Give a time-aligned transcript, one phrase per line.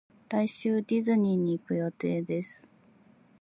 [0.31, 2.71] 来週ディズニーに行く予定です